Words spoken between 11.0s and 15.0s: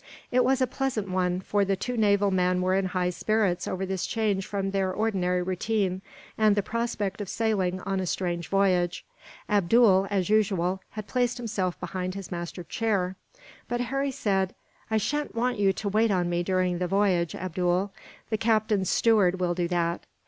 placed himself behind his master's chair, but Harry said: "I